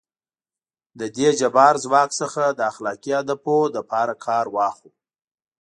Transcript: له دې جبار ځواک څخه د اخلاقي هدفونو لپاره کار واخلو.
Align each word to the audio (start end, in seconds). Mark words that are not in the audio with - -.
له 0.97 1.05
دې 1.15 1.29
جبار 1.39 1.75
ځواک 1.83 2.09
څخه 2.21 2.43
د 2.57 2.59
اخلاقي 2.71 3.11
هدفونو 3.19 3.73
لپاره 3.77 4.13
کار 4.25 4.45
واخلو. 4.55 4.91